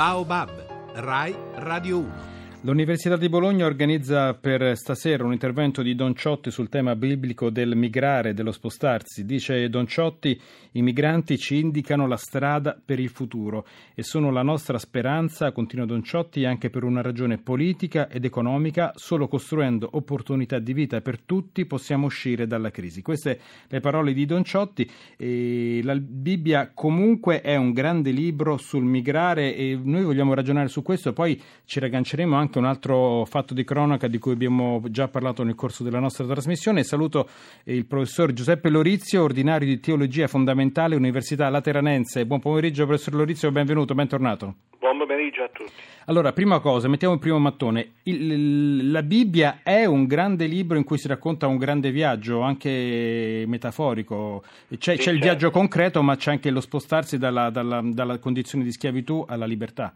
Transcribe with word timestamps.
Baobab, 0.00 0.48
Rai 0.96 1.36
Radio 1.58 1.98
1. 1.98 2.29
L'Università 2.62 3.16
di 3.16 3.30
Bologna 3.30 3.64
organizza 3.64 4.34
per 4.34 4.76
stasera 4.76 5.24
un 5.24 5.32
intervento 5.32 5.80
di 5.80 5.94
Don 5.94 6.14
Ciotti 6.14 6.50
sul 6.50 6.68
tema 6.68 6.94
biblico 6.94 7.48
del 7.48 7.74
migrare 7.74 8.34
dello 8.34 8.52
spostarsi. 8.52 9.24
Dice 9.24 9.70
Don 9.70 9.86
Ciotti, 9.86 10.38
i 10.72 10.82
migranti 10.82 11.38
ci 11.38 11.58
indicano 11.58 12.06
la 12.06 12.18
strada 12.18 12.78
per 12.84 13.00
il 13.00 13.08
futuro 13.08 13.66
e 13.94 14.02
sono 14.02 14.30
la 14.30 14.42
nostra 14.42 14.76
speranza, 14.76 15.52
continua 15.52 15.86
Don 15.86 16.02
Ciotti, 16.02 16.44
anche 16.44 16.68
per 16.68 16.84
una 16.84 17.00
ragione 17.00 17.38
politica 17.38 18.10
ed 18.10 18.26
economica. 18.26 18.92
Solo 18.94 19.26
costruendo 19.26 19.88
opportunità 19.92 20.58
di 20.58 20.74
vita 20.74 21.00
per 21.00 21.18
tutti 21.18 21.64
possiamo 21.64 22.04
uscire 22.04 22.46
dalla 22.46 22.70
crisi. 22.70 23.00
Queste 23.00 23.40
le 23.68 23.80
parole 23.80 24.12
di 24.12 24.26
Don 24.26 24.44
Ciotti. 24.44 24.86
E 25.16 25.80
la 25.82 25.96
Bibbia 25.96 26.72
comunque 26.74 27.40
è 27.40 27.56
un 27.56 27.72
grande 27.72 28.10
libro 28.10 28.58
sul 28.58 28.84
migrare 28.84 29.56
e 29.56 29.80
noi 29.82 30.04
vogliamo 30.04 30.34
ragionare 30.34 30.68
su 30.68 30.82
questo, 30.82 31.14
poi 31.14 31.40
ci 31.64 31.80
ragganceremo 31.80 32.36
anche 32.36 32.48
anche 32.50 32.58
un 32.58 32.64
altro 32.64 33.24
fatto 33.26 33.54
di 33.54 33.62
cronaca 33.62 34.08
di 34.08 34.18
cui 34.18 34.32
abbiamo 34.32 34.82
già 34.88 35.06
parlato 35.06 35.44
nel 35.44 35.54
corso 35.54 35.84
della 35.84 36.00
nostra 36.00 36.26
trasmissione. 36.26 36.82
Saluto 36.82 37.28
il 37.64 37.86
professor 37.86 38.32
Giuseppe 38.32 38.68
Lorizio, 38.70 39.22
ordinario 39.22 39.68
di 39.68 39.78
Teologia 39.78 40.26
Fondamentale, 40.26 40.96
Università 40.96 41.48
Lateranense. 41.48 42.26
Buon 42.26 42.40
pomeriggio, 42.40 42.86
professor 42.86 43.14
Lorizio, 43.14 43.52
benvenuto, 43.52 43.94
bentornato. 43.94 44.54
Buon 44.80 44.98
pomeriggio 44.98 45.44
a 45.44 45.48
tutti. 45.52 45.70
Allora, 46.06 46.32
prima 46.32 46.58
cosa, 46.58 46.88
mettiamo 46.88 47.14
il 47.14 47.20
primo 47.20 47.38
mattone. 47.38 47.92
Il, 48.02 48.90
la 48.90 49.02
Bibbia 49.04 49.60
è 49.62 49.84
un 49.84 50.06
grande 50.06 50.46
libro 50.46 50.76
in 50.76 50.82
cui 50.82 50.98
si 50.98 51.06
racconta 51.06 51.46
un 51.46 51.56
grande 51.56 51.92
viaggio, 51.92 52.40
anche 52.40 53.44
metaforico. 53.46 54.42
C'è, 54.42 54.76
sì, 54.76 54.78
c'è 54.80 54.92
il 54.92 54.98
certo. 54.98 55.20
viaggio 55.20 55.50
concreto, 55.50 56.02
ma 56.02 56.16
c'è 56.16 56.32
anche 56.32 56.50
lo 56.50 56.60
spostarsi 56.60 57.16
dalla, 57.16 57.50
dalla, 57.50 57.80
dalla 57.84 58.18
condizione 58.18 58.64
di 58.64 58.72
schiavitù 58.72 59.24
alla 59.28 59.46
libertà. 59.46 59.94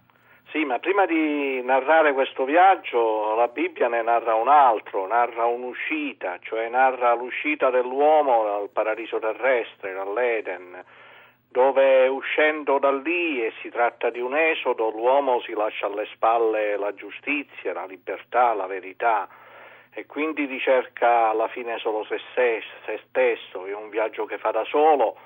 Sì, 0.54 0.64
ma 0.64 0.78
prima 0.78 1.04
di 1.04 1.60
narrare 1.64 2.12
questo 2.12 2.44
viaggio 2.44 3.34
la 3.34 3.48
Bibbia 3.48 3.88
ne 3.88 4.02
narra 4.02 4.36
un 4.36 4.46
altro, 4.46 5.04
narra 5.04 5.46
un'uscita, 5.46 6.38
cioè 6.42 6.68
narra 6.68 7.12
l'uscita 7.14 7.70
dell'uomo 7.70 8.44
dal 8.44 8.68
paradiso 8.72 9.18
terrestre, 9.18 9.92
dall'Eden, 9.92 10.80
dove 11.48 12.06
uscendo 12.06 12.78
da 12.78 12.92
lì, 12.92 13.44
e 13.44 13.52
si 13.62 13.68
tratta 13.68 14.10
di 14.10 14.20
un 14.20 14.36
esodo, 14.36 14.90
l'uomo 14.90 15.40
si 15.40 15.54
lascia 15.54 15.86
alle 15.86 16.06
spalle 16.12 16.76
la 16.76 16.94
giustizia, 16.94 17.72
la 17.72 17.86
libertà, 17.86 18.54
la 18.54 18.66
verità 18.66 19.26
e 19.92 20.06
quindi 20.06 20.44
ricerca 20.44 21.30
alla 21.30 21.48
fine 21.48 21.78
solo 21.78 22.04
se 22.04 22.20
stesso, 23.08 23.66
è 23.66 23.74
un 23.74 23.88
viaggio 23.88 24.24
che 24.24 24.38
fa 24.38 24.52
da 24.52 24.62
solo 24.66 25.16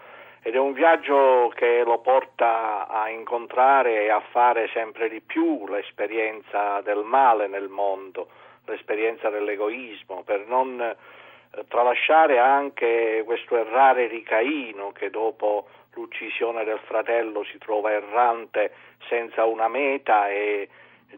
ed 0.43 0.55
è 0.55 0.59
un 0.59 0.73
viaggio 0.73 1.53
che 1.55 1.83
lo 1.85 1.99
porta 1.99 2.87
a 2.87 3.09
incontrare 3.09 4.03
e 4.03 4.11
a 4.11 4.21
fare 4.31 4.69
sempre 4.73 5.09
di 5.09 5.21
più 5.21 5.67
l'esperienza 5.67 6.81
del 6.81 7.03
male 7.05 7.49
nel 7.49 7.69
mondo, 7.69 8.29
l'esperienza 8.67 9.31
dell'egoismo, 9.31 10.23
per 10.23 10.47
non 10.47 10.81
eh, 10.81 11.65
tralasciare 11.69 12.39
anche 12.39 13.23
questo 13.25 13.57
errare 13.57 14.09
di 14.09 14.23
Caino 14.23 14.93
che 14.93 15.11
dopo 15.11 15.69
l'uccisione 15.95 16.65
del 16.65 16.79
fratello 16.85 17.43
si 17.45 17.59
trova 17.59 17.91
errante 17.91 18.73
senza 19.09 19.45
una 19.45 19.69
meta 19.69 20.29
e 20.29 20.69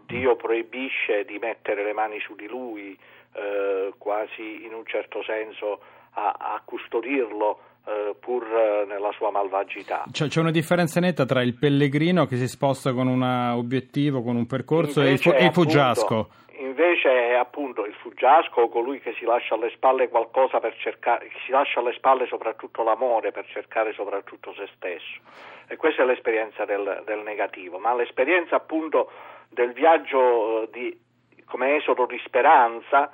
Dio 0.06 0.36
proibisce 0.36 1.24
di 1.24 1.38
mettere 1.38 1.82
le 1.82 1.92
mani 1.92 2.20
su 2.20 2.34
di 2.34 2.46
lui, 2.46 2.98
eh, 3.34 3.92
quasi 3.98 4.64
in 4.64 4.72
un 4.72 4.86
certo 4.86 5.22
senso 5.22 5.80
a, 6.12 6.34
a 6.38 6.62
custodirlo 6.64 7.60
eh, 7.86 8.14
pur 8.18 8.44
eh, 8.44 8.84
nella 8.86 9.10
sua 9.12 9.30
malvagità. 9.30 10.04
Cioè, 10.10 10.28
c'è 10.28 10.40
una 10.40 10.50
differenza 10.50 11.00
netta 11.00 11.24
tra 11.24 11.42
il 11.42 11.54
pellegrino 11.54 12.26
che 12.26 12.36
si 12.36 12.48
sposta 12.48 12.92
con 12.92 13.06
un 13.06 13.22
obiettivo, 13.22 14.22
con 14.22 14.36
un 14.36 14.46
percorso 14.46 15.00
invece 15.00 15.36
e 15.36 15.44
il, 15.46 15.52
fuggiasco. 15.52 16.28
Invece 16.58 17.30
è 17.30 17.34
appunto 17.34 17.86
il 17.86 17.94
fuggiasco 17.94 18.68
colui 18.68 19.00
che 19.00 19.14
si 19.18 19.24
lascia 19.24 19.54
alle 19.54 19.70
spalle 19.70 20.08
qualcosa 20.08 20.60
per 20.60 20.76
cercare, 20.76 21.30
si 21.46 21.52
lascia 21.52 21.80
alle 21.80 21.94
spalle 21.94 22.26
soprattutto 22.26 22.82
l'amore 22.82 23.32
per 23.32 23.46
cercare 23.46 23.92
soprattutto 23.92 24.52
se 24.52 24.68
stesso. 24.76 25.20
E 25.66 25.76
questa 25.76 26.02
è 26.02 26.04
l'esperienza 26.04 26.64
del, 26.64 27.02
del 27.06 27.20
negativo, 27.20 27.78
ma 27.78 27.94
l'esperienza 27.94 28.56
appunto 28.56 29.10
del 29.48 29.72
viaggio 29.72 30.62
eh, 30.62 30.68
di, 30.72 30.98
come 31.46 31.76
esodo 31.76 32.06
di 32.06 32.20
speranza 32.24 33.10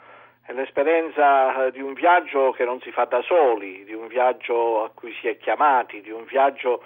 è 0.47 0.53
l'esperienza 0.53 1.67
eh, 1.67 1.73
di 1.73 1.81
un 1.81 1.93
viaggio 1.93 2.53
che 2.53 2.65
non 2.65 2.81
si 2.81 2.93
fa 2.93 3.05
da 3.05 3.21
soli, 3.23 3.85
di 3.85 3.95
un 3.95 4.07
viaggio 4.07 4.85
a 4.85 4.91
cui 4.95 5.13
si 5.21 5.27
è 5.27 5.37
chiamati, 5.37 6.01
di 6.01 6.11
un 6.11 6.25
viaggio 6.25 6.83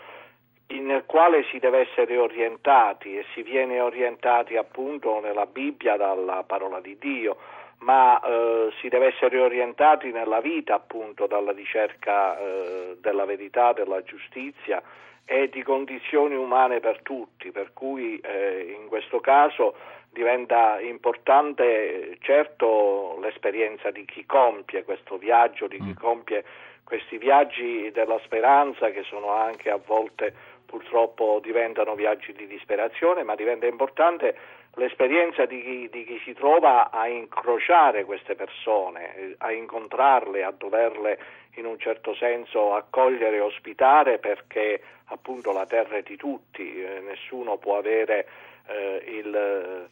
nel 0.68 1.04
quale 1.04 1.44
si 1.50 1.58
deve 1.58 1.80
essere 1.80 2.16
orientati 2.16 3.18
e 3.18 3.24
si 3.34 3.42
viene 3.42 3.80
orientati 3.80 4.56
appunto 4.56 5.20
nella 5.20 5.44
Bibbia 5.44 5.96
dalla 5.96 6.42
parola 6.44 6.80
di 6.80 6.96
Dio, 6.98 7.36
ma 7.80 8.18
eh, 8.20 8.72
si 8.80 8.88
deve 8.88 9.08
essere 9.08 9.38
orientati 9.38 10.10
nella 10.10 10.40
vita 10.40 10.74
appunto 10.74 11.26
dalla 11.26 11.52
ricerca 11.52 12.38
eh, 12.38 12.96
della 13.00 13.26
verità, 13.26 13.72
della 13.74 14.02
giustizia 14.02 14.82
e 15.26 15.50
di 15.50 15.62
condizioni 15.62 16.34
umane 16.34 16.80
per 16.80 17.02
tutti, 17.02 17.50
per 17.50 17.72
cui 17.74 18.18
eh, 18.20 18.74
in 18.80 18.88
questo 18.88 19.20
caso 19.20 19.74
diventa 20.12 20.80
importante 20.80 22.18
certo 22.20 23.18
l'esperienza 23.20 23.90
di 23.90 24.04
chi 24.04 24.26
compie 24.26 24.84
questo 24.84 25.16
viaggio, 25.16 25.66
di 25.66 25.78
chi 25.78 25.90
mm. 25.90 26.00
compie 26.00 26.44
questi 26.84 27.18
viaggi 27.18 27.90
della 27.92 28.18
speranza 28.24 28.90
che 28.90 29.04
sono 29.04 29.30
anche 29.30 29.70
a 29.70 29.78
volte 29.84 30.34
purtroppo 30.66 31.40
diventano 31.42 31.94
viaggi 31.94 32.32
di 32.32 32.46
disperazione, 32.46 33.22
ma 33.22 33.34
diventa 33.34 33.66
importante 33.66 34.36
l'esperienza 34.74 35.46
di 35.46 35.62
chi, 35.62 35.88
di 35.90 36.04
chi, 36.04 36.20
si 36.24 36.32
trova 36.32 36.90
a 36.90 37.08
incrociare 37.08 38.04
queste 38.04 38.36
persone, 38.36 39.34
a 39.38 39.50
incontrarle, 39.50 40.44
a 40.44 40.52
doverle 40.56 41.18
in 41.56 41.66
un 41.66 41.78
certo 41.78 42.14
senso 42.14 42.74
accogliere 42.74 43.36
e 43.36 43.40
ospitare 43.40 44.18
perché 44.18 44.80
appunto 45.06 45.52
la 45.52 45.66
terra 45.66 45.96
è 45.96 46.02
di 46.02 46.16
tutti, 46.16 46.80
eh, 46.80 47.00
nessuno 47.00 47.56
può 47.56 47.78
avere 47.78 48.26
eh, 48.66 49.02
il, 49.06 49.88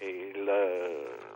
il, 0.00 0.44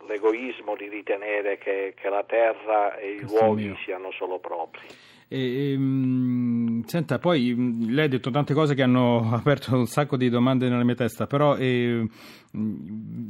l'egoismo 0.07 0.75
di 0.77 0.89
ritenere 0.89 1.59
che, 1.59 1.95
che, 1.97 2.09
la 2.09 2.25
terra 2.25 2.97
e 2.97 3.13
i 3.13 3.17
Questo 3.19 3.45
luoghi 3.45 3.77
siano 3.85 4.11
solo 4.13 4.39
propri. 4.39 4.87
E, 5.29 5.75
um, 5.77 6.70
senta, 6.87 7.19
poi 7.19 7.55
mm, 7.55 7.91
lei 7.91 8.07
ha 8.07 8.09
detto 8.09 8.31
tante 8.31 8.55
cose 8.55 8.75
che 8.75 8.83
hanno 8.83 9.31
aperto 9.35 9.77
un 9.77 9.87
sacco 9.87 10.17
di 10.17 10.29
domande 10.29 10.69
nella 10.69 10.85
mia 10.85 10.95
testa, 10.95 11.27
però 11.27 11.57
eh, 11.57 12.07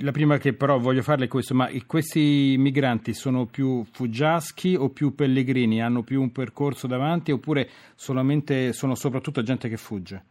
la 0.00 0.12
prima 0.12 0.38
che 0.38 0.52
però 0.54 0.78
voglio 0.78 1.02
farle 1.02 1.26
è 1.26 1.28
questo, 1.28 1.54
ma 1.54 1.68
questi 1.86 2.56
migranti 2.58 3.12
sono 3.12 3.46
più 3.46 3.84
fuggiaschi 3.90 4.74
o 4.74 4.90
più 4.90 5.14
pellegrini? 5.14 5.82
Hanno 5.82 6.02
più 6.02 6.20
un 6.20 6.32
percorso 6.32 6.86
davanti 6.86 7.32
oppure 7.32 7.68
solamente 7.94 8.72
sono 8.72 8.94
soprattutto 8.94 9.42
gente 9.42 9.68
che 9.68 9.76
fugge? 9.76 10.24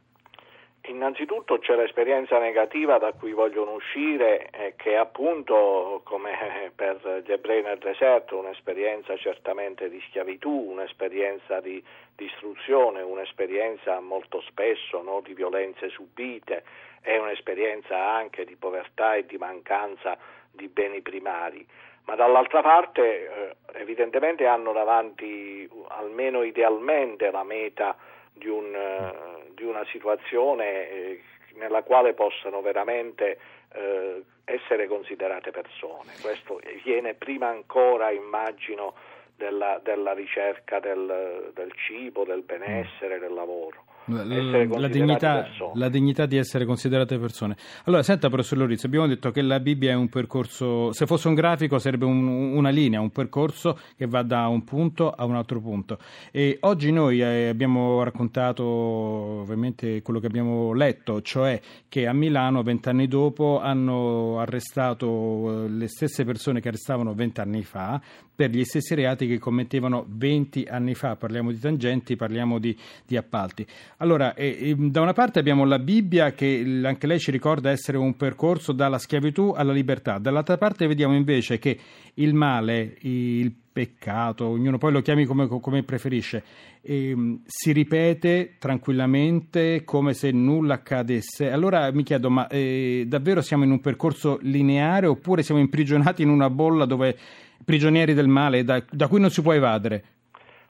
Innanzitutto 0.90 1.60
c'è 1.60 1.76
l'esperienza 1.76 2.40
negativa 2.40 2.98
da 2.98 3.14
cui 3.14 3.32
vogliono 3.32 3.74
uscire, 3.74 4.50
eh, 4.50 4.74
che 4.76 4.94
è 4.94 4.96
appunto, 4.96 6.02
come 6.04 6.72
per 6.76 7.22
gli 7.24 7.32
ebrei 7.32 7.62
nel 7.62 7.78
deserto, 7.78 8.40
un'esperienza 8.40 9.16
certamente 9.16 9.88
di 9.88 10.02
schiavitù, 10.08 10.50
un'esperienza 10.50 11.60
di 11.60 11.82
distruzione, 12.16 13.02
un'esperienza 13.02 14.00
molto 14.00 14.42
spesso 14.42 15.04
no, 15.04 15.22
di 15.22 15.36
violenze 15.36 15.90
subite, 15.90 16.64
è 17.02 17.16
un'esperienza 17.18 17.96
anche 17.96 18.44
di 18.44 18.56
povertà 18.56 19.14
e 19.14 19.28
di 19.28 19.38
mancanza 19.38 20.18
di 20.52 20.68
beni 20.70 21.02
primari. 21.02 21.64
Ma 22.06 22.16
dall'altra 22.16 22.64
parte 22.64 23.02
eh, 23.02 23.56
evidentemente 23.80 24.48
hanno 24.48 24.74
davanti, 24.74 25.70
almeno 25.90 26.42
idealmente, 26.42 27.30
la 27.30 27.44
meta 27.44 27.96
di 28.40 28.48
un... 28.48 28.74
Eh, 28.74 29.38
di 29.60 29.66
una 29.66 29.86
situazione 29.92 30.90
eh, 30.90 31.22
nella 31.56 31.84
quale 31.84 32.14
possano 32.14 32.62
veramente 32.62 33.38
eh, 33.74 34.24
essere 34.46 34.88
considerate 34.88 35.52
persone. 35.52 36.14
Questo 36.22 36.62
viene 36.84 37.14
prima 37.14 37.50
ancora, 37.50 38.10
immagino, 38.10 38.96
della, 39.36 39.80
della 39.84 40.14
ricerca 40.14 40.80
del, 40.80 41.52
del, 41.54 41.74
cibo, 41.74 42.24
del 42.24 42.42
benessere, 42.42 43.20
del 43.20 43.34
lavoro. 43.34 43.84
La, 44.10 44.88
dignità, 44.88 45.48
la, 45.74 45.90
dignità, 45.90 46.26
di 46.26 46.38
essere 46.38 46.66
considerate 46.66 47.18
persone. 47.18 47.56
Allora, 47.86 48.02
senta, 48.04 48.28
professor 48.30 48.58
Lorizio, 48.58 48.88
abbiamo 48.88 49.08
detto 49.08 49.32
che 49.32 49.42
la 49.42 49.60
Bibbia 49.60 49.92
è 49.92 49.96
un 49.96 50.10
percorso, 50.10 50.92
se 50.94 51.06
fosse 51.06 51.28
un 51.28 51.36
grafico 51.36 51.78
sarebbe 51.78 52.06
un, 52.06 52.28
una 52.28 52.70
linea, 52.70 53.00
un 53.00 53.12
percorso 53.12 53.78
che 53.96 54.08
va 54.08 54.24
da 54.24 54.48
un 54.48 54.64
punto 54.64 55.12
a 55.12 55.26
un 55.26 55.36
altro 55.36 55.60
punto. 55.60 56.00
E 56.32 56.58
oggi 56.62 56.92
noi 56.92 57.22
eh, 57.22 57.48
abbiamo 57.48 58.04
raccontato 58.04 58.64
ovviamente 58.64 60.02
quello 60.02 60.20
che 60.20 60.28
abbiamo 60.28 60.74
letto, 60.74 61.22
cioè 61.22 61.60
che 61.88 62.08
a 62.08 62.14
Milano, 62.14 62.64
vent'anni 62.64 63.08
dopo, 63.08 63.60
hanno 63.60 64.40
arrestato 64.40 65.66
eh, 65.66 65.70
le 65.70 65.88
stesse 65.88 66.26
persone 66.26 66.62
che 66.62 66.70
arrestavano 66.70 67.14
vent'anni 67.14 67.64
fa 67.64 68.02
per 68.40 68.52
gli 68.52 68.64
stessi 68.64 68.96
reati 68.96 69.28
che 69.28 69.38
commettevano 69.38 70.06
20 70.08 70.68
anni 70.70 70.96
fa. 70.96 71.18
Parliamo 71.18 71.52
di 71.52 71.60
tangenti, 71.60 72.16
parliamo 72.16 72.58
di, 72.58 72.74
di 73.06 73.18
appalti. 73.18 73.68
Allora, 73.98 74.34
eh, 74.34 74.74
da 74.78 75.02
una 75.02 75.12
parte 75.12 75.40
abbiamo 75.40 75.66
la 75.66 75.78
Bibbia 75.78 76.32
che 76.32 76.80
anche 76.86 77.06
lei 77.06 77.20
ci 77.20 77.32
ricorda 77.32 77.70
essere 77.70 77.98
un 77.98 78.16
percorso 78.16 78.72
dalla 78.72 78.98
schiavitù 78.98 79.54
alla 79.54 79.74
libertà, 79.74 80.20
dall'altra 80.20 80.58
parte 80.58 80.88
vediamo 80.88 81.16
invece 81.16 81.60
che 81.60 81.78
il 82.14 82.34
male, 82.34 82.96
il 83.02 83.54
peccato, 83.74 84.46
ognuno 84.46 84.78
poi 84.78 84.94
lo 84.94 85.02
chiami 85.02 85.26
come, 85.26 85.48
come 85.48 85.84
preferisce, 85.84 86.44
eh, 86.82 87.40
si 87.46 87.74
ripete 87.74 88.56
tranquillamente 88.58 89.84
come 89.84 90.14
se 90.14 90.32
nulla 90.32 90.76
accadesse. 90.76 91.52
Allora 91.52 91.92
mi 91.92 92.04
chiedo, 92.04 92.30
ma 92.30 92.48
eh, 92.48 93.04
davvero 93.06 93.42
siamo 93.42 93.66
in 93.66 93.72
un 93.72 93.82
percorso 93.82 94.40
lineare 94.44 95.08
oppure 95.08 95.44
siamo 95.44 95.60
imprigionati 95.60 96.22
in 96.22 96.30
una 96.30 96.50
bolla 96.50 96.86
dove 96.86 97.18
prigionieri 97.64 98.14
del 98.14 98.28
male 98.28 98.64
da, 98.64 98.84
da 98.90 99.08
cui 99.08 99.20
non 99.20 99.30
si 99.30 99.42
può 99.42 99.54
evadere? 99.54 100.04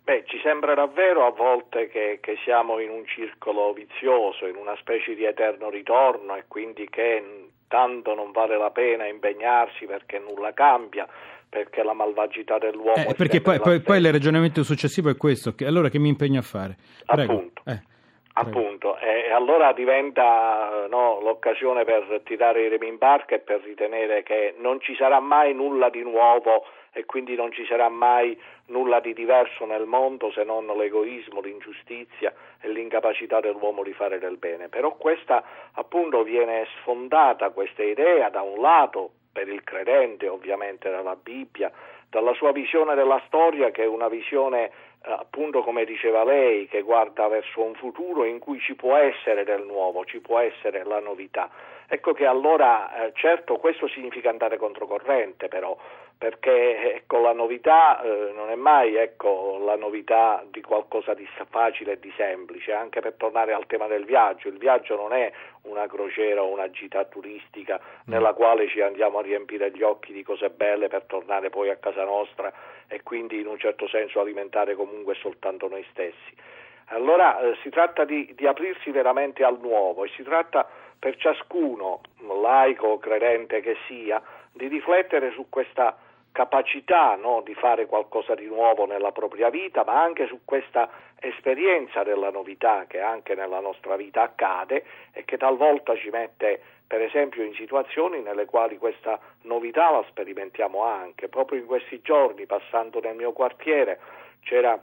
Beh, 0.03 0.24
ci 0.25 0.39
sembra 0.41 0.74
davvero 0.74 1.27
a 1.27 1.30
volte 1.30 1.88
che, 1.88 2.18
che, 2.19 2.36
siamo 2.44 2.80
in 2.80 2.89
un 2.89 3.06
circolo 3.06 3.74
vizioso, 3.74 4.47
in 4.47 4.56
una 4.56 4.75
specie 4.80 5.13
di 5.13 5.24
eterno 5.24 5.69
ritorno 5.69 6.36
e 6.36 6.45
quindi 6.47 6.89
che 6.89 7.50
tanto 7.68 8.15
non 8.15 8.31
vale 8.31 8.57
la 8.57 8.71
pena 8.71 9.06
impegnarsi 9.06 9.86
perché 9.86 10.18
nulla 10.18 10.51
cambia, 10.51 11.07
perché 11.47 11.83
la 11.83 11.94
malvagità 11.94 12.57
dell'uomo 12.57 13.09
eh, 13.09 13.13
perché 13.13 13.39
poi, 13.42 13.59
poi, 13.59 13.81
poi, 13.81 14.00
il 14.00 14.12
ragionamento 14.12 14.63
successivo 14.63 15.12
è 15.12 15.15
questo, 15.15 15.53
che, 15.53 15.68
allora 15.68 15.89
che 15.89 16.00
mi 16.00 16.09
impegno 16.09 16.39
a 16.39 16.44
fare? 16.44 16.77
Prego. 17.06 17.33
Appunto. 17.33 17.62
Eh. 17.68 17.81
Appunto, 18.33 18.97
e 19.00 19.31
allora 19.31 19.74
diventa 19.74 20.88
no, 20.89 21.19
l'occasione 21.19 21.83
per 21.83 22.21
tirare 22.24 22.65
i 22.65 22.69
remi 22.69 22.88
in 22.88 22.97
barca 22.97 23.35
e 23.35 23.39
per 23.39 23.62
ritenere 23.62 24.24
che 24.24 24.56
non 24.57 24.80
ci 24.80 24.95
sarà 24.95 25.19
mai 25.19 25.53
nulla 25.53 25.89
di 25.89 26.01
nuovo 26.03 26.63
e 26.91 27.06
quindi 27.06 27.36
non 27.36 27.51
ci 27.51 27.65
sarà 27.65 27.89
mai 27.89 28.39
nulla 28.68 29.00
di 29.00 29.13
diverso 29.13 29.65
nel 29.65 29.86
mondo 29.86 30.31
se 30.31 30.44
non 30.44 30.65
l'egoismo, 30.65 31.41
l'ingiustizia 31.41 32.33
e 32.62 32.69
l'incapacità 32.69 33.39
dell'uomo 33.39 33.83
di 33.83 33.94
fare 33.94 34.19
del 34.19 34.38
bene. 34.38 34.69
Però 34.69 34.95
questa 34.95 35.44
appunto 35.74 36.24
viene 36.24 36.68
sfondata, 36.80 37.50
questa 37.50 37.83
idea, 37.83 38.30
da 38.30 38.41
un 38.41 38.59
lato 38.59 39.12
per 39.31 39.47
il 39.47 39.63
credente 39.63 40.27
ovviamente 40.27 40.89
dalla 40.89 41.15
Bibbia, 41.15 41.71
dalla 42.09 42.33
sua 42.33 42.51
visione 42.51 42.95
della 42.95 43.21
storia 43.27 43.69
che 43.69 43.83
è 43.83 43.88
una 43.88 44.07
visione 44.07 44.71
eh, 45.01 45.12
appunto 45.12 45.62
come 45.62 45.85
diceva 45.85 46.24
lei, 46.24 46.68
che 46.68 46.81
guarda 46.81 47.27
verso 47.27 47.62
un 47.62 47.74
futuro 47.75 48.25
in 48.25 48.39
cui 48.39 48.59
ci 48.59 48.75
può 48.75 48.95
essere 48.95 49.45
del 49.45 49.63
nuovo, 49.63 50.03
ci 50.06 50.19
può 50.19 50.39
essere 50.39 50.83
la 50.83 51.00
novità. 51.00 51.50
Ecco 51.91 52.13
che 52.13 52.27
allora, 52.27 53.06
eh, 53.07 53.12
certo, 53.15 53.57
questo 53.57 53.88
significa 53.88 54.30
andare 54.30 54.57
controcorrente 54.57 55.47
però, 55.47 55.75
perché 56.15 56.95
ecco, 56.95 57.19
la 57.19 57.33
novità 57.33 58.00
eh, 58.03 58.31
non 58.36 58.51
è 58.51 58.56
mai 58.56 58.94
ecco, 58.95 59.59
la 59.65 59.75
novità 59.75 60.45
di 60.51 60.62
qualcosa 60.62 61.15
di 61.15 61.27
facile 61.50 61.94
e 61.94 62.00
di 62.00 62.13
semplice, 62.15 62.74
anche 62.74 63.00
per 63.00 63.13
tornare 63.13 63.53
al 63.53 63.65
tema 63.65 63.88
del 63.88 64.06
viaggio, 64.06 64.50
il 64.50 64.59
viaggio 64.59 64.95
non 64.95 65.13
è 65.13 65.31
una 65.63 65.88
crociera 65.88 66.44
o 66.44 66.51
una 66.51 66.69
gita 66.69 67.06
turistica 67.06 67.80
mm. 67.80 68.12
nella 68.12 68.33
quale 68.33 68.68
ci 68.68 68.81
andiamo 68.81 69.18
a 69.18 69.24
riempire 69.24 69.71
gli 69.71 69.81
occhi 69.81 70.13
di 70.13 70.21
cose 70.21 70.51
belle 70.51 70.89
per 70.89 71.06
tornare 71.07 71.50
poi 71.50 71.71
a 71.71 71.77
casa 71.77 72.03
nostra 72.03 72.53
e 72.88 73.01
quindi 73.01 73.39
in 73.39 73.47
un 73.47 73.57
certo 73.57 73.88
senso 73.88 74.19
alimentare 74.19 74.75
comunque 74.75 75.15
soltanto 75.15 75.68
noi 75.68 75.83
stessi. 75.89 76.35
Allora 76.89 77.39
eh, 77.39 77.56
si 77.62 77.69
tratta 77.69 78.03
di, 78.03 78.33
di 78.36 78.47
aprirsi 78.47 78.91
veramente 78.91 79.44
al 79.44 79.59
nuovo 79.59 80.06
e 80.06 80.09
si 80.15 80.24
tratta 80.24 80.68
per 80.97 81.15
ciascuno, 81.18 82.01
laico 82.41 82.88
o 82.88 82.97
credente 82.97 83.62
che 83.62 83.77
sia, 83.88 84.21
di 84.51 84.68
riflettere 84.68 85.31
su 85.31 85.47
questa 85.50 85.95
capacità 86.31 87.15
no, 87.15 87.41
di 87.44 87.53
fare 87.53 87.86
qualcosa 87.86 88.36
di 88.36 88.45
nuovo 88.45 88.86
nella 88.86 89.12
propria 89.12 89.50
vita, 89.50 89.83
ma 89.83 90.01
anche 90.01 90.27
su 90.27 90.41
questa 90.45 90.89
esperienza 91.19 92.03
della 92.03 92.31
novità 92.31 92.86
che 92.88 93.00
anche 93.00 93.35
nella 93.35 93.59
nostra 93.59 93.95
vita 93.95 94.21
accade 94.21 94.83
e 95.12 95.25
che 95.25 95.38
talvolta 95.38 95.95
ci 95.95 96.09
mette 96.09 96.62
per 96.88 97.01
esempio 97.01 97.44
in 97.44 97.53
situazioni 97.53 98.21
nelle 98.21 98.45
quali 98.45 98.77
questa 98.77 99.19
novità 99.44 99.92
la 99.92 100.03
sperimentiamo 100.07 100.83
anche. 100.83 101.27
Proprio 101.27 101.59
in 101.59 101.68
questi 101.68 102.01
giorni, 102.01 102.47
passando 102.47 103.00
nel 103.00 103.15
mio 103.15 103.31
quartiere, 103.31 104.00
c'era 104.42 104.81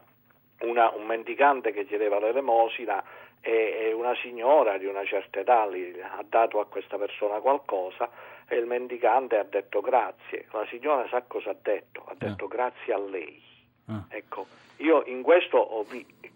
una, 0.60 0.90
un 0.94 1.06
mendicante 1.06 1.72
che 1.72 1.86
chiedeva 1.86 2.18
l'elemosina 2.18 3.02
e, 3.40 3.92
una 3.94 4.14
signora 4.16 4.78
di 4.78 4.86
una 4.86 5.04
certa 5.04 5.40
età 5.40 5.66
gli 5.68 5.98
ha 6.00 6.24
dato 6.28 6.60
a 6.60 6.66
questa 6.66 6.98
persona 6.98 7.40
qualcosa 7.40 8.10
e 8.48 8.56
il 8.56 8.66
mendicante 8.66 9.38
ha 9.38 9.44
detto 9.44 9.80
grazie. 9.80 10.46
La 10.52 10.66
signora 10.68 11.06
sa 11.08 11.22
cosa 11.22 11.50
ha 11.50 11.56
detto? 11.60 12.04
Ha 12.06 12.14
detto 12.16 12.44
ah. 12.46 12.48
grazie 12.48 12.92
a 12.92 12.98
lei. 12.98 13.55
Ah. 13.86 14.04
Ecco, 14.08 14.46
io 14.78 15.04
in 15.06 15.22
questo 15.22 15.56
ho 15.56 15.84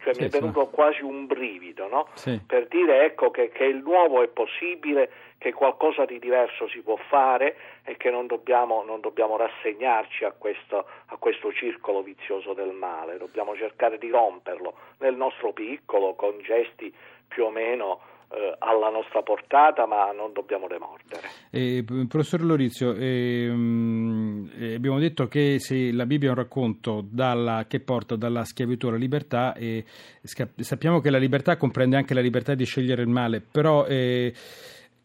cioè 0.03 0.15
sì, 0.15 0.21
mi 0.21 0.27
è 0.27 0.31
venuto 0.31 0.65
sì. 0.65 0.71
quasi 0.71 1.03
un 1.03 1.27
brivido, 1.27 1.89
no? 1.89 2.09
sì. 2.15 2.41
Per 2.45 2.67
dire 2.69 3.05
ecco 3.05 3.31
che, 3.31 3.51
che, 3.51 3.65
il 3.65 3.83
nuovo 3.83 4.23
è 4.23 4.29
possibile, 4.29 5.11
che 5.37 5.53
qualcosa 5.53 6.05
di 6.05 6.19
diverso 6.19 6.69
si 6.69 6.81
può 6.81 6.97
fare 6.97 7.57
e 7.85 7.97
che 7.97 8.11
non 8.11 8.27
dobbiamo, 8.27 8.83
non 8.83 9.01
dobbiamo 9.01 9.37
rassegnarci 9.37 10.25
a 10.25 10.33
questo, 10.33 10.87
a 11.07 11.17
questo 11.17 11.53
circolo 11.53 12.03
vizioso 12.03 12.55
del 12.55 12.73
male, 12.73 13.19
dobbiamo 13.19 13.55
cercare 13.57 13.99
di 13.99 14.09
romperlo 14.09 14.75
nel 14.99 15.17
nostro 15.17 15.53
piccolo, 15.53 16.15
con 16.15 16.41
gesti 16.41 16.93
più 17.29 17.45
o 17.45 17.51
meno 17.51 18.01
eh, 18.33 18.55
alla 18.59 18.91
nostra 18.91 19.23
portata, 19.23 19.87
ma 19.87 20.13
non 20.13 20.33
dobbiamo 20.33 20.69
demordere. 20.69 21.29
Eh, 21.51 21.85
professor 22.09 22.43
Lorizio, 22.43 22.95
ehm, 22.95 24.51
eh, 24.57 24.75
abbiamo 24.75 25.01
detto 25.01 25.27
che 25.27 25.59
se 25.59 25.91
la 25.91 26.07
Bibbia 26.07 26.29
è 26.29 26.31
un 26.31 26.39
racconto 26.39 27.05
dalla, 27.09 27.65
che 27.67 27.81
porta 27.81 28.15
dalla 28.15 28.45
schiavitù 28.45 28.87
alla 28.87 28.99
libertà, 28.99 29.53
e 29.55 29.85
sappiamo 30.23 31.01
che 31.01 31.11
la 31.11 31.19
libertà 31.19 31.57
comprende 31.57 31.97
anche 31.97 32.15
la 32.15 32.21
libertà 32.21 32.55
di 32.55 32.65
scegliere 32.65 33.03
il 33.03 33.09
male, 33.09 33.41
però 33.41 33.85
eh, 33.87 34.33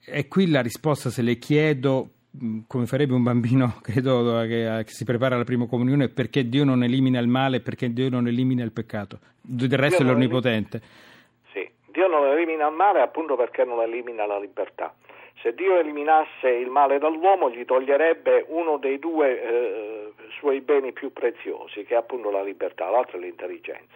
è 0.05 0.27
qui 0.27 0.47
la 0.47 0.61
risposta 0.61 1.09
se 1.09 1.23
le 1.23 1.37
chiedo 1.37 2.09
mm, 2.39 2.59
come 2.67 2.85
farebbe 2.85 3.15
un 3.15 3.23
bambino, 3.23 3.77
credo, 3.81 4.41
che, 4.41 4.83
che, 4.85 4.91
si 4.91 5.03
prepara 5.03 5.33
alla 5.33 5.45
prima 5.45 5.65
comunione, 5.65 6.09
perché 6.09 6.47
Dio 6.47 6.63
non 6.63 6.83
elimina 6.83 7.19
il 7.19 7.27
male, 7.27 7.59
perché 7.59 7.91
Dio 7.91 8.09
non 8.09 8.27
elimina 8.27 8.63
il 8.63 8.71
peccato. 8.71 9.17
Del 9.41 9.69
resto 9.71 10.03
Dio 10.03 10.11
è 10.11 10.13
l'onnipotente. 10.13 10.81
Dio 11.95 12.07
non 12.07 12.25
elimina 12.27 12.67
il 12.67 12.75
male 12.75 12.99
appunto 12.99 13.37
perché 13.37 13.63
non 13.63 13.81
elimina 13.81 14.25
la 14.25 14.37
libertà. 14.37 14.93
Se 15.41 15.53
Dio 15.53 15.77
eliminasse 15.77 16.49
il 16.49 16.69
male 16.69 16.99
dall'uomo 16.99 17.49
gli 17.49 17.63
toglierebbe 17.63 18.43
uno 18.49 18.75
dei 18.77 18.99
due 18.99 19.41
eh, 19.41 20.11
suoi 20.37 20.59
beni 20.59 20.91
più 20.91 21.13
preziosi, 21.13 21.85
che 21.85 21.93
è 21.93 21.97
appunto 21.97 22.29
la 22.31 22.43
libertà, 22.43 22.89
l'altro 22.89 23.17
è 23.17 23.21
l'intelligenza. 23.21 23.95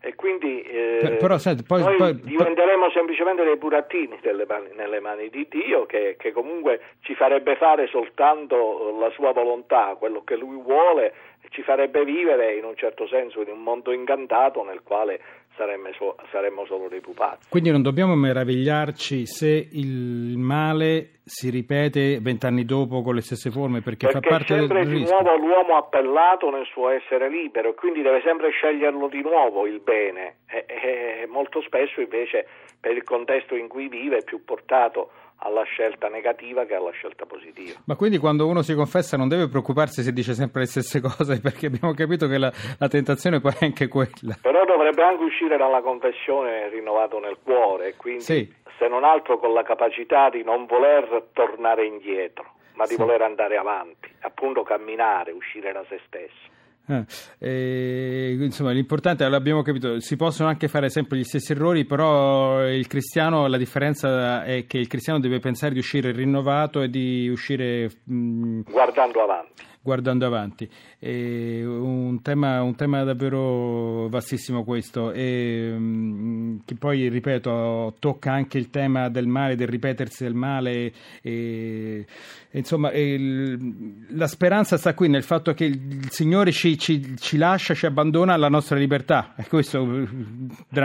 E 0.00 0.14
quindi 0.14 0.60
eh, 0.62 1.16
Però, 1.18 1.38
senti, 1.38 1.64
poi, 1.64 1.82
noi 1.82 1.96
poi, 1.96 2.20
diventeremo 2.20 2.84
poi... 2.84 2.92
semplicemente 2.92 3.42
dei 3.42 3.56
burattini 3.56 4.20
mani, 4.46 4.68
nelle 4.76 5.00
mani 5.00 5.28
di 5.30 5.46
Dio 5.48 5.86
che, 5.86 6.16
che 6.18 6.32
comunque 6.32 6.80
ci 7.00 7.14
farebbe 7.14 7.56
fare 7.56 7.88
soltanto 7.88 8.94
la 9.00 9.10
sua 9.10 9.32
volontà, 9.32 9.96
quello 9.98 10.22
che 10.22 10.36
lui 10.36 10.60
vuole, 10.62 11.14
ci 11.48 11.62
farebbe 11.62 12.04
vivere 12.04 12.54
in 12.54 12.64
un 12.64 12.76
certo 12.76 13.08
senso 13.08 13.40
in 13.40 13.48
un 13.48 13.62
mondo 13.62 13.90
incantato 13.90 14.62
nel 14.62 14.82
quale 14.82 15.20
saremmo, 15.58 15.92
so, 15.92 16.16
saremmo 16.30 16.64
solo 16.64 16.88
dei 16.88 17.00
pupazzi. 17.00 17.48
Quindi 17.50 17.70
non 17.70 17.82
dobbiamo 17.82 18.14
meravigliarci 18.14 19.26
se 19.26 19.68
il 19.72 20.38
male 20.38 21.18
si 21.24 21.50
ripete 21.50 22.20
vent'anni 22.20 22.64
dopo 22.64 23.02
con 23.02 23.14
le 23.14 23.20
stesse 23.20 23.50
forme 23.50 23.82
perché, 23.82 24.06
perché 24.06 24.28
fa 24.28 24.36
parte 24.36 24.56
sempre 24.56 24.86
del 24.86 24.94
di 24.94 25.04
nuovo 25.04 25.36
l'uomo 25.36 25.76
appellato 25.76 26.48
nel 26.50 26.64
suo 26.64 26.88
essere 26.88 27.28
libero 27.28 27.70
e 27.70 27.74
quindi 27.74 28.00
deve 28.00 28.22
sempre 28.24 28.50
sceglierlo 28.50 29.08
di 29.08 29.20
nuovo 29.20 29.66
il 29.66 29.80
bene 29.80 30.36
e, 30.46 30.64
e 30.66 31.26
molto 31.28 31.60
spesso 31.60 32.00
invece 32.00 32.46
per 32.80 32.96
il 32.96 33.04
contesto 33.04 33.54
in 33.54 33.68
cui 33.68 33.88
vive 33.88 34.18
è 34.18 34.24
più 34.24 34.42
portato 34.42 35.10
alla 35.38 35.62
scelta 35.62 36.08
negativa 36.08 36.64
che 36.64 36.74
alla 36.74 36.90
scelta 36.90 37.26
positiva. 37.26 37.78
Ma 37.84 37.94
quindi 37.96 38.18
quando 38.18 38.46
uno 38.46 38.62
si 38.62 38.74
confessa 38.74 39.16
non 39.16 39.28
deve 39.28 39.48
preoccuparsi 39.48 40.02
se 40.02 40.12
dice 40.12 40.34
sempre 40.34 40.60
le 40.60 40.66
stesse 40.66 41.00
cose 41.00 41.40
perché 41.42 41.66
abbiamo 41.66 41.94
capito 41.94 42.26
che 42.26 42.38
la, 42.38 42.52
la 42.78 42.88
tentazione 42.88 43.40
poi 43.40 43.52
è 43.58 43.64
anche 43.64 43.88
quella. 43.88 44.36
Però 44.40 44.64
dovrebbe 44.64 45.02
anche 45.02 45.24
uscire 45.24 45.56
dalla 45.56 45.80
confessione 45.80 46.68
rinnovato 46.68 47.18
nel 47.20 47.36
cuore, 47.42 47.94
quindi 47.96 48.22
sì. 48.22 48.54
se 48.78 48.88
non 48.88 49.04
altro 49.04 49.38
con 49.38 49.52
la 49.52 49.62
capacità 49.62 50.30
di 50.30 50.42
non 50.42 50.66
voler 50.66 51.28
tornare 51.32 51.84
indietro, 51.86 52.54
ma 52.74 52.84
di 52.84 52.94
sì. 52.94 52.96
voler 52.96 53.22
andare 53.22 53.56
avanti, 53.56 54.08
appunto 54.20 54.62
camminare, 54.62 55.30
uscire 55.30 55.72
da 55.72 55.84
se 55.88 56.00
stesso. 56.06 56.56
Eh, 56.88 57.04
eh, 57.38 58.36
insomma, 58.40 58.70
l'importante, 58.70 59.28
l'abbiamo 59.28 59.62
capito, 59.62 60.00
si 60.00 60.16
possono 60.16 60.48
anche 60.48 60.68
fare 60.68 60.88
sempre 60.88 61.18
gli 61.18 61.24
stessi 61.24 61.52
errori, 61.52 61.84
però 61.84 62.66
il 62.66 62.86
cristiano, 62.86 63.46
la 63.46 63.58
differenza 63.58 64.42
è 64.42 64.66
che 64.66 64.78
il 64.78 64.86
cristiano 64.86 65.20
deve 65.20 65.38
pensare 65.38 65.74
di 65.74 65.80
uscire 65.80 66.12
rinnovato 66.12 66.80
e 66.80 66.88
di 66.88 67.28
uscire... 67.28 67.90
Mh, 68.04 68.60
guardando 68.70 69.22
avanti 69.22 69.66
guardando 69.88 70.26
avanti. 70.26 70.68
Un, 71.00 72.20
tema, 72.20 72.60
un 72.60 72.74
tema 72.74 73.04
davvero 73.04 74.06
vastissimo 74.08 74.62
questo 74.64 75.12
e 75.12 75.72
mm, 75.74 76.58
che 76.66 76.74
poi, 76.74 77.08
ripeto, 77.08 77.94
tocca 77.98 78.32
anche 78.32 78.58
il 78.58 78.68
tema 78.68 79.08
del 79.08 79.26
male, 79.26 79.56
del 79.56 79.68
ripetersi 79.68 80.24
del 80.24 80.34
male 80.34 80.92
e, 81.22 82.04
insomma 82.50 82.92
il, 82.92 84.06
la 84.10 84.26
speranza 84.26 84.76
sta 84.76 84.92
qui 84.92 85.08
nel 85.08 85.22
fatto 85.22 85.54
che 85.54 85.64
il 85.64 86.10
Signore 86.10 86.52
ci, 86.52 86.76
ci, 86.76 87.16
ci 87.16 87.38
lascia, 87.38 87.72
ci 87.72 87.86
abbandona 87.86 88.34
alla 88.34 88.48
nostra 88.48 88.76
libertà. 88.76 89.32
E 89.38 89.46
questo, 89.48 89.78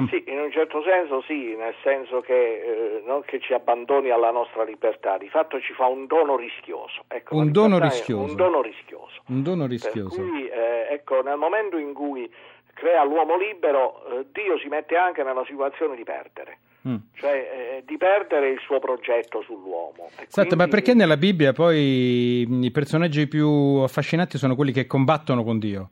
sì, 0.07 0.23
in 0.27 0.39
un 0.39 0.42
certo 0.53 0.81
senso 0.83 1.21
sì, 1.23 1.55
nel 1.55 1.73
senso 1.83 2.21
che 2.21 2.33
eh, 2.33 3.03
non 3.05 3.23
che 3.25 3.39
ci 3.39 3.53
abbandoni 3.53 4.11
alla 4.11 4.31
nostra 4.31 4.63
libertà, 4.63 5.17
di 5.17 5.27
fatto 5.27 5.59
ci 5.59 5.73
fa 5.73 5.87
un 5.87 6.05
dono 6.05 6.37
rischioso. 6.37 7.03
Ecco, 7.07 7.35
un, 7.35 7.51
dono 7.51 7.79
rischioso. 7.79 8.23
un 8.23 8.35
dono 8.35 8.61
rischioso. 8.61 9.21
Un 9.27 9.43
dono 9.43 9.65
rischioso. 9.65 10.21
Cui, 10.21 10.47
eh, 10.47 10.87
ecco, 10.91 11.21
nel 11.21 11.37
momento 11.37 11.77
in 11.77 11.93
cui 11.93 12.31
crea 12.73 13.03
l'uomo 13.03 13.35
libero, 13.37 14.05
eh, 14.19 14.25
Dio 14.31 14.57
si 14.59 14.67
mette 14.67 14.95
anche 14.95 15.23
nella 15.23 15.43
situazione 15.45 15.95
di 15.95 16.03
perdere. 16.03 16.59
Mm. 16.87 16.95
Cioè 17.15 17.31
eh, 17.31 17.83
di 17.85 17.97
perdere 17.97 18.49
il 18.49 18.59
suo 18.59 18.79
progetto 18.79 19.41
sull'uomo. 19.41 20.09
Esatto, 20.15 20.47
quindi... 20.47 20.55
ma 20.55 20.67
perché 20.67 20.93
nella 20.93 21.17
Bibbia 21.17 21.53
poi 21.53 22.45
i 22.47 22.71
personaggi 22.71 23.27
più 23.27 23.47
affascinanti 23.81 24.37
sono 24.37 24.55
quelli 24.55 24.71
che 24.71 24.85
combattono 24.85 25.43
con 25.43 25.59
Dio? 25.59 25.89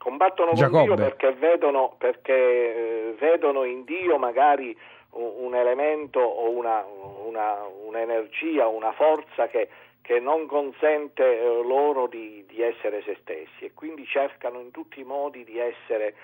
Combattono 0.00 0.54
Giacobbe. 0.54 0.86
con 0.86 0.96
Dio 0.96 1.04
perché 1.04 1.32
vedono, 1.32 1.94
perché, 1.98 2.32
eh, 2.32 3.14
vedono 3.18 3.64
in 3.64 3.84
Dio 3.84 4.16
magari 4.16 4.74
un, 5.10 5.44
un 5.44 5.54
elemento 5.54 6.20
o 6.20 6.48
una, 6.48 6.82
una, 7.26 7.66
un'energia, 7.84 8.66
una 8.66 8.92
forza 8.92 9.48
che, 9.48 9.68
che 10.00 10.18
non 10.18 10.46
consente 10.46 11.38
eh, 11.38 11.44
loro 11.62 12.06
di, 12.06 12.46
di, 12.48 12.62
essere 12.62 13.02
se 13.02 13.18
stessi 13.20 13.66
e 13.66 13.72
quindi 13.74 14.06
cercano 14.06 14.58
in 14.58 14.70
tutti 14.70 15.00
i 15.00 15.04
modi 15.04 15.44
di 15.44 15.58
essere, 15.58 16.14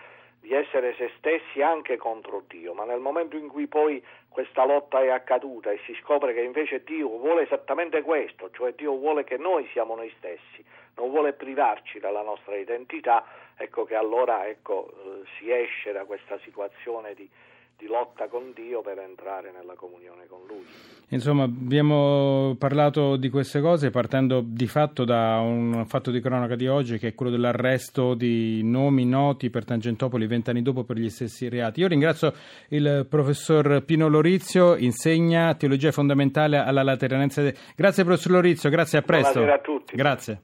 di 0.40 0.54
essere 0.54 0.94
se 0.96 1.10
stessi 1.18 1.60
anche 1.60 1.98
contro 1.98 2.44
Dio, 2.48 2.72
ma 2.72 2.84
nel 2.84 3.00
momento 3.00 3.36
in 3.36 3.48
cui 3.48 3.66
poi 3.66 4.02
questa 4.30 4.64
lotta 4.64 5.02
è 5.02 5.10
accaduta 5.10 5.70
e 5.70 5.80
si 5.84 5.94
scopre 6.00 6.32
che 6.32 6.40
invece 6.40 6.82
Dio 6.82 7.08
vuole 7.08 7.42
esattamente 7.42 8.00
questo, 8.00 8.48
cioè 8.52 8.72
Dio 8.72 8.96
vuole 8.96 9.24
che 9.24 9.36
noi 9.36 9.68
siamo 9.72 9.94
noi 9.94 10.10
stessi, 10.16 10.64
non 10.96 11.10
vuole 11.10 11.32
privarci 11.32 11.98
della 11.98 12.22
nostra 12.22 12.56
identità, 12.56 13.24
ecco 13.56 13.84
che 13.84 13.94
allora 13.94 14.46
ecco, 14.48 14.88
eh, 14.88 15.22
si 15.38 15.50
esce 15.50 15.92
da 15.92 16.04
questa 16.04 16.38
situazione 16.42 17.14
di, 17.14 17.28
di 17.76 17.86
lotta 17.86 18.28
con 18.28 18.52
Dio 18.54 18.80
per 18.80 18.98
entrare 18.98 19.52
nella 19.52 19.74
comunione 19.74 20.26
con 20.26 20.40
Lui. 20.46 20.64
Insomma, 21.10 21.44
abbiamo 21.44 22.56
parlato 22.58 23.16
di 23.16 23.28
queste 23.28 23.60
cose 23.60 23.90
partendo 23.90 24.42
di 24.44 24.66
fatto 24.66 25.04
da 25.04 25.38
un 25.38 25.84
fatto 25.86 26.10
di 26.10 26.20
cronaca 26.20 26.56
di 26.56 26.66
oggi 26.66 26.98
che 26.98 27.08
è 27.08 27.14
quello 27.14 27.30
dell'arresto 27.30 28.14
di 28.14 28.62
nomi 28.64 29.04
noti 29.04 29.50
per 29.50 29.64
Tangentopoli 29.64 30.26
vent'anni 30.26 30.62
dopo 30.62 30.82
per 30.82 30.96
gli 30.96 31.10
stessi 31.10 31.48
reati. 31.48 31.80
Io 31.80 31.88
ringrazio 31.88 32.32
il 32.70 33.06
professor 33.08 33.84
Pino 33.84 34.08
Lorizio, 34.08 34.76
insegna 34.76 35.54
teologia 35.54 35.92
fondamentale 35.92 36.56
alla 36.56 36.82
Lateranense. 36.82 37.54
Grazie 37.76 38.02
professor 38.02 38.32
Lorizio, 38.32 38.70
grazie 38.70 38.98
a 38.98 39.02
presto. 39.02 39.38
Buonasera 39.38 39.54
a 39.54 39.62
tutti. 39.62 39.94
Grazie. 39.94 40.40